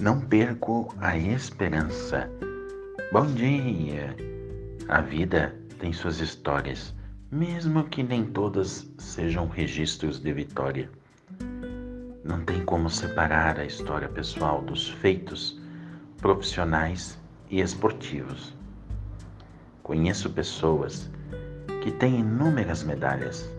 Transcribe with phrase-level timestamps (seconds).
[0.00, 2.26] Não perco a esperança.
[3.12, 4.16] Bom dia!
[4.88, 6.94] A vida tem suas histórias,
[7.30, 10.90] mesmo que nem todas sejam registros de vitória.
[12.24, 15.60] Não tem como separar a história pessoal dos feitos
[16.16, 17.18] profissionais
[17.50, 18.56] e esportivos.
[19.82, 21.10] Conheço pessoas
[21.82, 23.50] que têm inúmeras medalhas,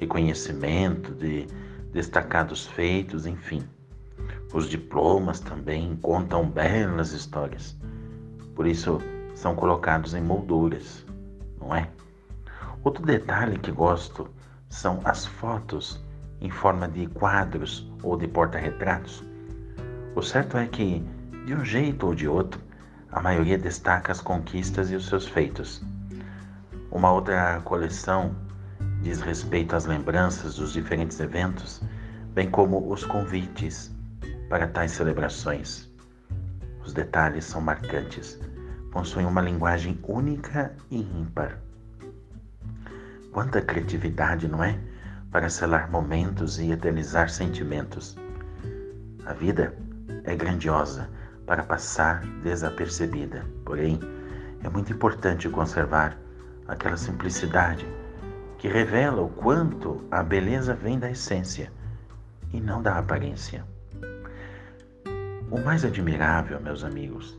[0.00, 1.46] reconhecimento de
[1.92, 3.62] destacados feitos, enfim.
[4.52, 7.76] Os diplomas também contam belas histórias.
[8.56, 8.98] Por isso
[9.34, 11.06] são colocados em molduras,
[11.60, 11.88] não é?
[12.82, 14.28] Outro detalhe que gosto
[14.68, 16.04] são as fotos
[16.40, 19.22] em forma de quadros ou de porta-retratos.
[20.16, 21.04] O certo é que,
[21.46, 22.60] de um jeito ou de outro,
[23.12, 25.80] a maioria destaca as conquistas e os seus feitos.
[26.90, 28.34] Uma outra coleção
[29.00, 31.80] diz respeito às lembranças dos diferentes eventos,
[32.34, 33.94] bem como os convites
[34.50, 35.88] para tais celebrações.
[36.84, 38.38] Os detalhes são marcantes,
[38.90, 41.60] possuem uma linguagem única e ímpar.
[43.30, 44.76] Quanta criatividade, não é?
[45.30, 48.18] Para selar momentos e eternizar sentimentos.
[49.24, 49.72] A vida
[50.24, 51.08] é grandiosa
[51.46, 54.00] para passar desapercebida, porém,
[54.64, 56.18] é muito importante conservar
[56.66, 57.86] aquela simplicidade
[58.58, 61.72] que revela o quanto a beleza vem da essência
[62.52, 63.64] e não da aparência.
[65.50, 67.36] O mais admirável, meus amigos,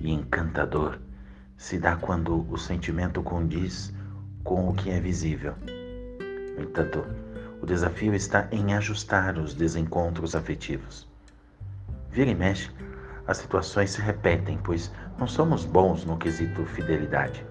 [0.00, 0.96] e encantador
[1.56, 3.92] se dá quando o sentimento condiz
[4.44, 5.54] com o que é visível.
[6.56, 7.04] No entanto,
[7.60, 11.08] o desafio está em ajustar os desencontros afetivos.
[12.12, 12.70] Vira e mexe,
[13.26, 17.44] as situações se repetem, pois não somos bons no quesito fidelidade.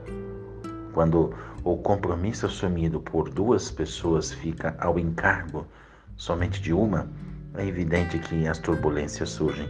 [0.94, 1.35] Quando
[1.66, 5.67] o compromisso assumido por duas pessoas fica ao encargo
[6.16, 7.09] somente de uma,
[7.55, 9.68] é evidente que as turbulências surgem.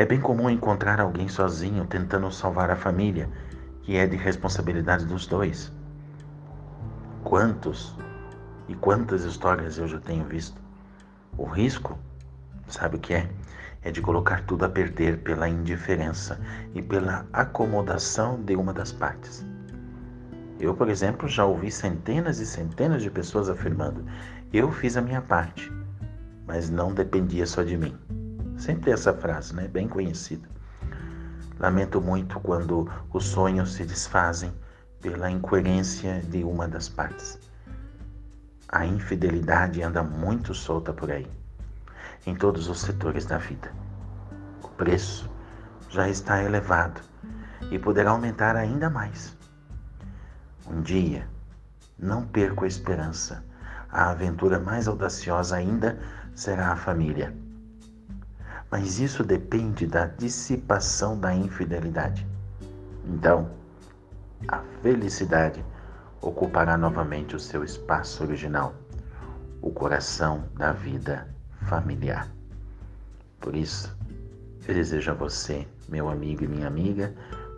[0.00, 3.28] É bem comum encontrar alguém sozinho tentando salvar a família,
[3.82, 5.70] que é de responsabilidade dos dois.
[7.22, 7.94] Quantos
[8.66, 10.58] e quantas histórias eu já tenho visto?
[11.36, 11.98] O risco,
[12.66, 13.28] sabe o que é?
[13.82, 16.40] É de colocar tudo a perder pela indiferença
[16.74, 19.46] e pela acomodação de uma das partes.
[20.58, 24.02] Eu, por exemplo, já ouvi centenas e centenas de pessoas afirmando:
[24.50, 25.70] eu fiz a minha parte,
[26.46, 27.94] mas não dependia só de mim.
[28.60, 29.66] Sempre essa frase, né?
[29.66, 30.48] Bem conhecida.
[31.58, 34.52] Lamento muito quando os sonhos se desfazem
[35.00, 37.38] pela incoerência de uma das partes.
[38.68, 41.26] A infidelidade anda muito solta por aí,
[42.24, 43.72] em todos os setores da vida.
[44.62, 45.28] O preço
[45.88, 47.00] já está elevado
[47.70, 49.36] e poderá aumentar ainda mais.
[50.68, 51.26] Um dia,
[51.98, 53.42] não perco a esperança
[53.92, 55.98] a aventura mais audaciosa ainda
[56.34, 57.34] será a família.
[58.70, 62.26] Mas isso depende da dissipação da infidelidade.
[63.04, 63.50] Então,
[64.46, 65.64] a felicidade
[66.20, 68.74] ocupará novamente o seu espaço original,
[69.60, 71.28] o coração da vida
[71.66, 72.28] familiar.
[73.40, 73.96] Por isso,
[74.68, 77.12] eu desejo a você, meu amigo e minha amiga,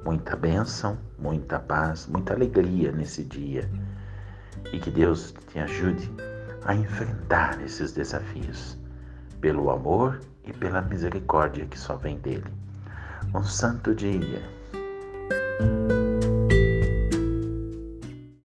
[0.04, 3.68] muita bênção, muita paz, muita alegria nesse dia
[4.72, 6.10] e que Deus te ajude
[6.64, 8.78] a enfrentar esses desafios
[9.40, 12.50] pelo amor e pela misericórdia que só vem dele.
[13.34, 14.42] Um santo dia.